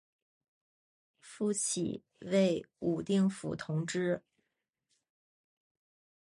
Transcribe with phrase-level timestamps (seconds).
[1.19, 4.23] 复起为武定府同知。